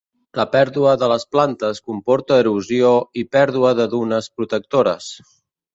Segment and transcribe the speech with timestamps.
[0.37, 2.91] La pèrdua de les plantes comporta erosió
[3.25, 5.17] i pèrdua de dunes protectores.